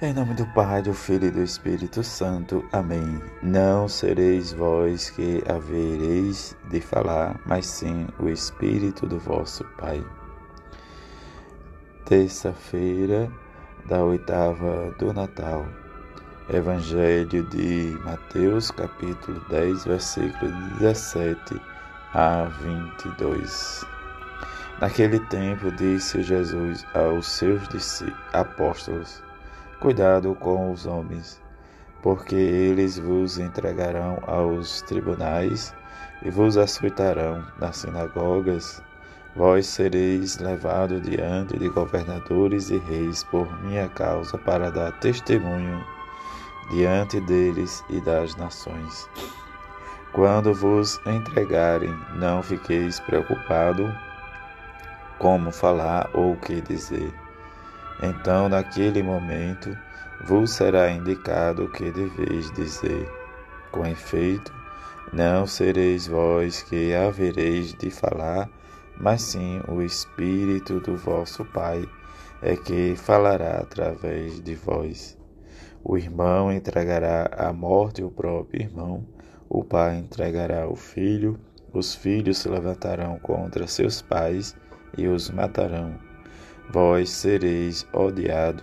Em 0.00 0.14
nome 0.14 0.32
do 0.32 0.46
Pai, 0.46 0.80
do 0.80 0.94
Filho 0.94 1.26
e 1.26 1.30
do 1.32 1.42
Espírito 1.42 2.04
Santo. 2.04 2.64
Amém. 2.70 3.20
Não 3.42 3.88
sereis 3.88 4.52
vós 4.52 5.10
que 5.10 5.42
havereis 5.48 6.56
de 6.70 6.80
falar, 6.80 7.40
mas 7.44 7.66
sim 7.66 8.06
o 8.20 8.28
Espírito 8.28 9.08
do 9.08 9.18
vosso 9.18 9.64
Pai. 9.76 10.00
Terça-feira 12.04 13.28
da 13.86 14.04
oitava 14.04 14.94
do 15.00 15.12
Natal. 15.12 15.66
Evangelho 16.48 17.42
de 17.48 17.98
Mateus, 18.04 18.70
capítulo 18.70 19.40
10, 19.48 19.84
versículo 19.84 20.52
17 20.78 21.60
a 22.14 22.44
22. 22.44 23.84
Naquele 24.80 25.18
tempo 25.26 25.72
disse 25.72 26.22
Jesus 26.22 26.86
aos 26.94 27.26
seus 27.26 27.66
apóstolos: 28.32 29.26
Cuidado 29.80 30.34
com 30.34 30.72
os 30.72 30.86
homens, 30.86 31.40
porque 32.02 32.34
eles 32.34 32.98
vos 32.98 33.38
entregarão 33.38 34.18
aos 34.26 34.82
tribunais 34.82 35.72
e 36.22 36.30
vos 36.30 36.56
açoitarão 36.56 37.46
nas 37.60 37.76
sinagogas. 37.76 38.82
Vós 39.36 39.68
sereis 39.68 40.36
levados 40.38 41.00
diante 41.02 41.56
de 41.56 41.68
governadores 41.68 42.70
e 42.70 42.78
reis 42.78 43.22
por 43.22 43.46
minha 43.62 43.88
causa 43.90 44.36
para 44.36 44.68
dar 44.68 44.98
testemunho 44.98 45.80
diante 46.72 47.20
deles 47.20 47.84
e 47.88 48.00
das 48.00 48.34
nações. 48.34 49.08
Quando 50.12 50.52
vos 50.52 51.00
entregarem, 51.06 51.96
não 52.16 52.42
fiqueis 52.42 52.98
preocupado 52.98 53.88
como 55.20 55.52
falar 55.52 56.10
ou 56.14 56.32
o 56.32 56.36
que 56.36 56.60
dizer 56.60 57.27
então, 58.02 58.48
naquele 58.48 59.02
momento, 59.02 59.76
vos 60.24 60.50
será 60.50 60.90
indicado 60.90 61.64
o 61.64 61.70
que 61.70 61.90
deveis 61.90 62.50
dizer. 62.52 63.10
Com 63.72 63.84
efeito, 63.86 64.52
não 65.12 65.46
sereis 65.46 66.06
vós 66.06 66.62
que 66.62 66.94
havereis 66.94 67.74
de 67.74 67.90
falar, 67.90 68.48
mas 68.96 69.22
sim 69.22 69.60
o 69.68 69.82
Espírito 69.82 70.80
do 70.80 70.96
vosso 70.96 71.44
Pai 71.44 71.88
é 72.40 72.56
que 72.56 72.94
falará 72.96 73.58
através 73.58 74.40
de 74.40 74.54
vós. 74.54 75.18
O 75.82 75.96
irmão 75.96 76.52
entregará 76.52 77.30
à 77.36 77.52
morte 77.52 78.02
o 78.02 78.10
próprio 78.10 78.62
irmão, 78.62 79.04
o 79.48 79.64
pai 79.64 79.96
entregará 79.98 80.68
o 80.68 80.76
filho, 80.76 81.38
os 81.72 81.94
filhos 81.94 82.38
se 82.38 82.48
levantarão 82.48 83.18
contra 83.18 83.66
seus 83.66 84.02
pais 84.02 84.54
e 84.96 85.06
os 85.06 85.30
matarão 85.30 86.07
vós 86.70 87.10
sereis 87.10 87.86
odiado 87.92 88.62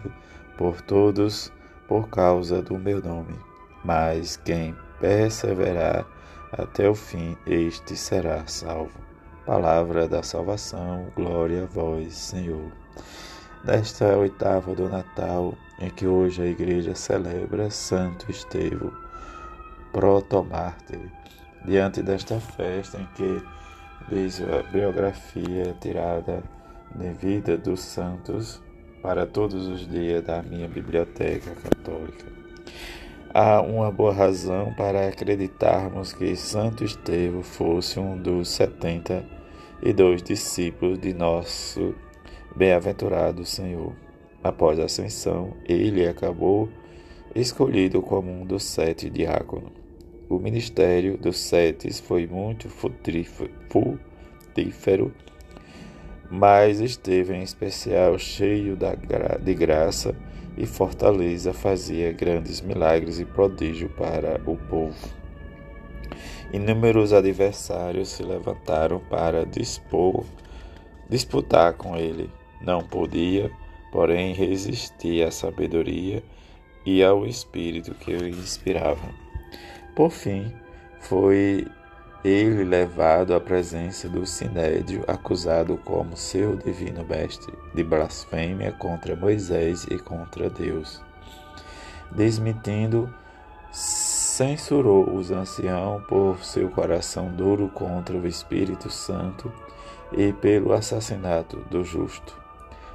por 0.57 0.81
todos 0.81 1.51
por 1.87 2.09
causa 2.09 2.61
do 2.61 2.77
meu 2.77 3.01
nome. 3.01 3.35
Mas 3.83 4.37
quem 4.37 4.75
perseverar 4.99 6.05
até 6.51 6.89
o 6.89 6.95
fim, 6.95 7.37
este 7.45 7.95
será 7.95 8.45
salvo. 8.47 8.99
Palavra 9.45 10.07
da 10.07 10.23
salvação, 10.23 11.07
glória 11.15 11.63
a 11.63 11.65
vós, 11.67 12.15
Senhor. 12.15 12.71
Nesta 13.63 14.17
oitava 14.17 14.73
do 14.73 14.89
Natal, 14.89 15.53
em 15.79 15.89
que 15.89 16.07
hoje 16.07 16.41
a 16.41 16.45
igreja 16.45 16.95
celebra 16.95 17.69
Santo 17.69 18.29
Estevão, 18.31 18.91
protomártir, 19.91 21.11
diante 21.65 22.01
desta 22.01 22.39
festa 22.39 22.99
em 22.99 23.05
que 23.15 23.43
diz 24.09 24.41
a 24.41 24.63
biografia 24.71 25.75
tirada 25.81 26.43
de 26.97 27.09
vida 27.11 27.57
dos 27.57 27.81
santos 27.81 28.61
para 29.01 29.25
todos 29.25 29.67
os 29.67 29.88
dias 29.88 30.23
da 30.23 30.41
minha 30.41 30.67
biblioteca 30.67 31.51
católica. 31.55 32.25
Há 33.33 33.61
uma 33.61 33.91
boa 33.91 34.13
razão 34.13 34.73
para 34.73 35.07
acreditarmos 35.07 36.13
que 36.13 36.35
Santo 36.35 36.83
Estevão 36.83 37.43
fosse 37.43 37.99
um 37.99 38.17
dos 38.17 38.47
setenta 38.47 39.25
e 39.83 39.91
dois 39.91 40.23
discípulos 40.23 40.97
de 40.97 41.13
nosso 41.13 41.94
bem-aventurado 42.56 43.45
Senhor. 43.45 43.94
Após 44.41 44.79
a 44.79 44.85
ascensão, 44.85 45.53
ele 45.67 46.07
acabou 46.07 46.69
escolhido 47.35 48.01
como 48.01 48.31
um 48.31 48.45
dos 48.45 48.63
sete 48.63 49.09
diáconos. 49.09 49.72
O 50.29 50.39
ministério 50.39 51.17
dos 51.17 51.38
sete 51.38 51.91
foi 52.01 52.25
muito 52.25 52.69
frutífero 52.69 53.51
mas 56.30 56.80
esteve 56.80 57.34
em 57.34 57.44
especial 57.44 58.18
cheio 58.18 58.78
de 59.41 59.53
graça 59.53 60.16
e 60.58 60.66
fortaleza, 60.66 61.53
fazia 61.53 62.12
grandes 62.12 62.62
milagres 62.62 63.19
e 63.19 63.25
prodígio 63.25 63.90
para 63.90 64.41
o 64.46 64.56
povo. 64.56 65.09
Inúmeros 66.53 67.12
adversários 67.12 68.09
se 68.09 68.24
levantaram 68.24 69.00
para 69.00 69.46
dispor, 69.46 70.24
disputar 71.09 71.74
com 71.74 71.97
ele. 71.97 72.30
Não 72.62 72.81
podia, 72.81 73.52
porém, 73.92 74.34
resistir 74.34 75.24
à 75.24 75.31
sabedoria 75.31 76.24
e 76.86 77.03
ao 77.03 77.25
espírito 77.25 77.94
que 77.96 78.13
o 78.13 78.28
inspirava. 78.28 79.09
Por 79.96 80.12
fim, 80.12 80.53
foi 81.00 81.68
ele 82.28 82.63
levado 82.63 83.36
à 83.36 83.40
presença 83.40 84.09
do 84.09 84.25
Sinédrio, 84.25 85.03
acusado 85.08 85.78
como 85.78 86.18
seu 86.18 86.56
divino 86.56 87.06
mestre 87.06 87.53
de 87.75 87.84
blasfêmia 87.84 88.72
contra 88.72 89.16
Moisés 89.16 89.86
e 89.91 90.00
contra 90.00 90.50
Deus. 90.50 91.00
Desmentindo, 92.12 93.13
censurou 93.72 95.08
os 95.13 95.30
anciãos 95.30 96.03
por 96.08 96.44
seu 96.44 96.68
coração 96.72 97.30
duro 97.30 97.69
contra 97.69 98.18
o 98.18 98.25
Espírito 98.25 98.90
Santo 98.90 99.53
e 100.12 100.34
pelo 100.34 100.74
assassinato 100.74 101.57
do 101.69 101.84
justo. 101.84 102.36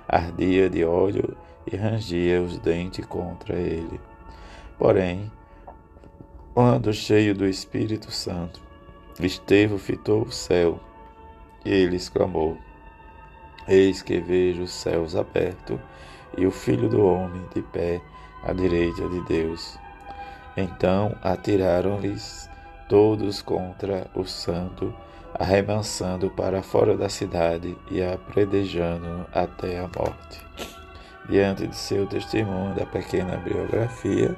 Ardia 0.09 0.69
de 0.69 0.85
ódio 0.85 1.37
e 1.71 1.77
rangia 1.77 2.43
os 2.43 2.59
dentes 2.59 3.07
contra 3.07 3.55
ele. 3.55 4.01
Porém, 4.77 5.31
quando 6.53 6.93
cheio 6.93 7.33
do 7.33 7.47
Espírito 7.47 8.11
Santo, 8.11 8.70
Estevão 9.27 9.79
fitou 9.79 10.23
o 10.23 10.33
céu 10.33 10.81
e 11.65 11.71
ele 11.71 11.97
exclamou: 11.97 12.57
Eis 13.69 14.03
que 14.03 14.21
vejo 14.21 14.63
os 14.63 14.73
céus 14.73 15.15
abertos 15.15 15.79
e 16.37 16.47
o 16.47 16.51
Filho 16.51 16.89
do 16.89 17.05
Homem 17.05 17.45
de 17.55 17.63
pé 17.63 18.01
à 18.43 18.53
direita 18.53 19.09
de 19.09 19.21
Deus. 19.27 19.79
Então 20.57 21.15
atiraram-lhes 21.23 22.49
todos 22.89 23.41
contra 23.41 24.11
o 24.15 24.25
santo, 24.25 24.93
arremessando 25.35 26.29
para 26.31 26.63
fora 26.63 26.97
da 26.97 27.09
cidade 27.09 27.77
e 27.91 28.03
apredejando 28.03 29.27
até 29.33 29.79
a 29.79 29.83
morte. 29.83 30.45
Diante 31.29 31.67
de 31.67 31.77
seu 31.77 32.07
testemunho 32.07 32.75
da 32.75 32.85
pequena 32.85 33.37
biografia, 33.37 34.37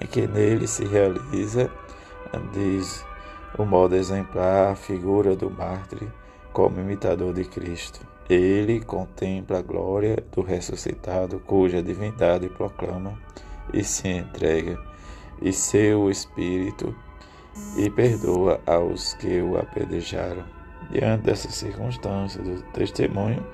em 0.00 0.06
que 0.06 0.26
nele 0.28 0.68
se 0.68 0.84
realiza, 0.84 1.68
diz 2.52 3.04
o 3.58 3.64
modo 3.64 3.94
exemplar 3.94 4.72
a 4.72 4.74
figura 4.74 5.36
do 5.36 5.50
mártir 5.50 6.08
como 6.52 6.80
imitador 6.80 7.34
de 7.34 7.44
Cristo. 7.44 8.00
Ele 8.28 8.80
contempla 8.80 9.58
a 9.58 9.62
glória 9.62 10.16
do 10.32 10.42
ressuscitado, 10.42 11.40
cuja 11.40 11.82
divindade 11.82 12.48
proclama 12.48 13.18
e 13.72 13.84
se 13.84 14.08
entrega, 14.08 14.78
e 15.40 15.52
seu 15.52 16.10
espírito 16.10 16.94
e 17.76 17.90
perdoa 17.90 18.60
aos 18.66 19.14
que 19.14 19.40
o 19.40 19.58
apedrejaram. 19.58 20.44
Diante 20.90 21.24
dessa 21.24 21.50
circunstância 21.50 22.42
do 22.42 22.62
testemunho, 22.72 23.44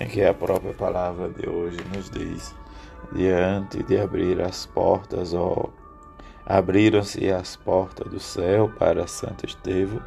em 0.00 0.06
que 0.06 0.22
a 0.22 0.34
própria 0.34 0.74
palavra 0.74 1.28
de 1.28 1.48
hoje 1.48 1.78
nos 1.94 2.10
diz, 2.10 2.54
diante 3.12 3.82
de 3.82 3.98
abrir 3.98 4.40
as 4.40 4.66
portas, 4.66 5.34
ó 5.34 5.68
Abriram-se 6.52 7.30
as 7.30 7.56
portas 7.56 8.12
do 8.12 8.20
céu 8.20 8.70
para 8.78 9.06
Santo 9.06 9.46
Estevão, 9.46 10.02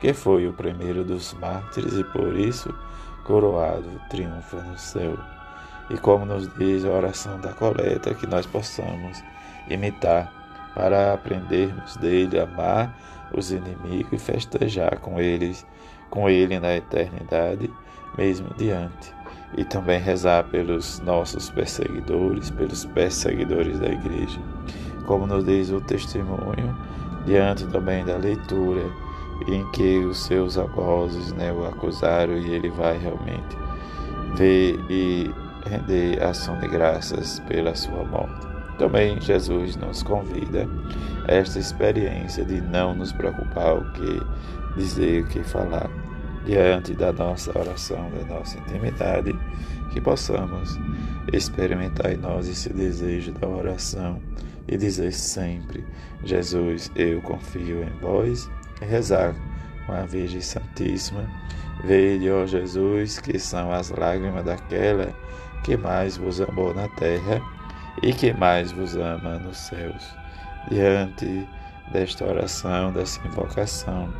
que 0.00 0.12
foi 0.12 0.48
o 0.48 0.52
primeiro 0.52 1.04
dos 1.04 1.32
mártires 1.34 1.96
e 1.96 2.02
por 2.02 2.36
isso 2.36 2.74
coroado 3.22 3.88
triunfa 4.10 4.56
no 4.56 4.76
céu. 4.76 5.16
E 5.88 5.96
como 5.96 6.26
nos 6.26 6.52
diz 6.56 6.84
a 6.84 6.90
oração 6.90 7.40
da 7.40 7.52
coleta, 7.52 8.12
que 8.12 8.26
nós 8.26 8.44
possamos 8.44 9.22
imitar 9.70 10.32
para 10.74 11.14
aprendermos 11.14 11.96
dele, 11.98 12.40
amar 12.40 12.98
os 13.32 13.52
inimigos 13.52 14.14
e 14.14 14.18
festejar 14.18 14.98
com 14.98 15.20
eles, 15.20 15.64
com 16.10 16.28
ele 16.28 16.58
na 16.58 16.74
eternidade, 16.74 17.70
mesmo 18.18 18.52
diante. 18.56 19.14
E 19.56 19.64
também 19.64 20.00
rezar 20.00 20.42
pelos 20.42 20.98
nossos 20.98 21.50
perseguidores, 21.50 22.50
pelos 22.50 22.84
perseguidores 22.84 23.78
da 23.78 23.86
igreja 23.86 24.40
como 25.06 25.26
nos 25.26 25.44
diz 25.44 25.70
o 25.70 25.80
testemunho, 25.80 26.76
diante 27.26 27.66
também 27.66 28.04
da 28.04 28.16
leitura 28.16 28.82
em 29.48 29.68
que 29.72 29.98
os 29.98 30.24
seus 30.24 30.56
algozes 30.56 31.32
né, 31.32 31.52
o 31.52 31.66
acusaram 31.66 32.36
e 32.38 32.52
ele 32.52 32.70
vai 32.70 32.96
realmente 32.98 33.56
ver 34.36 34.78
e 34.88 35.30
render 35.66 36.22
ação 36.22 36.58
de 36.60 36.68
graças 36.68 37.40
pela 37.40 37.74
sua 37.74 38.04
morte. 38.04 38.46
Também 38.78 39.20
Jesus 39.20 39.76
nos 39.76 40.02
convida 40.02 40.68
a 41.28 41.32
esta 41.32 41.58
experiência 41.58 42.44
de 42.44 42.60
não 42.60 42.94
nos 42.94 43.12
preocupar 43.12 43.76
o 43.76 43.92
que 43.92 44.20
dizer, 44.76 45.22
o 45.22 45.26
que 45.28 45.42
falar, 45.42 45.88
diante 46.44 46.92
da 46.94 47.12
nossa 47.12 47.56
oração, 47.56 48.10
da 48.10 48.34
nossa 48.34 48.58
intimidade, 48.58 49.34
que 49.92 50.00
possamos 50.00 50.78
experimentar 51.32 52.12
em 52.12 52.16
nós 52.16 52.48
esse 52.48 52.72
desejo 52.72 53.32
da 53.32 53.46
oração 53.46 54.20
e 54.68 54.76
dizer 54.76 55.12
sempre: 55.12 55.84
Jesus, 56.24 56.90
eu 56.96 57.20
confio 57.22 57.82
em 57.82 57.90
vós, 58.00 58.50
e 58.80 58.84
rezar 58.84 59.34
com 59.86 59.92
a 59.92 60.02
Virgem 60.02 60.40
Santíssima. 60.40 61.28
Vede, 61.84 62.30
ó 62.30 62.46
Jesus, 62.46 63.18
que 63.18 63.38
são 63.38 63.72
as 63.72 63.90
lágrimas 63.90 64.44
daquela 64.44 65.12
que 65.64 65.76
mais 65.76 66.16
vos 66.16 66.40
amou 66.40 66.74
na 66.74 66.88
terra 66.88 67.40
e 68.02 68.12
que 68.12 68.32
mais 68.32 68.72
vos 68.72 68.96
ama 68.96 69.38
nos 69.38 69.56
céus. 69.56 70.14
Diante 70.70 71.46
desta 71.92 72.24
oração, 72.24 72.92
dessa 72.92 73.26
invocação, 73.26 74.12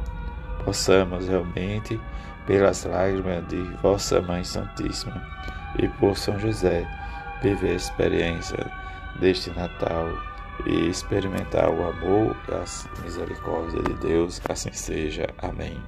possamos 0.65 1.29
realmente, 1.29 2.01
pelas 2.47 2.85
lágrimas 2.85 3.47
de 3.49 3.63
vossa 3.83 4.21
Mãe 4.21 4.45
Santíssima 4.45 5.23
e 5.79 5.89
por 5.89 6.17
São 6.17 6.39
José, 6.39 6.87
viver 7.43 7.73
a 7.73 7.77
experiência 7.77 8.71
deste 9.21 9.51
Natal 9.51 10.09
e 10.67 10.89
experimentar 10.89 11.69
o 11.69 11.89
amor 11.89 12.37
e 12.49 12.55
a 12.55 12.65
misericórdia 13.03 13.83
de 13.83 13.95
Deus. 13.95 14.41
Assim 14.49 14.73
seja. 14.73 15.29
Amém. 15.39 15.81